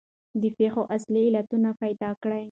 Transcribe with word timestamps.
د 0.41 0.43
پېښو 0.57 0.81
اصلي 0.95 1.23
علتونه 1.29 1.69
پیدا 1.81 2.09
کړئ. 2.21 2.39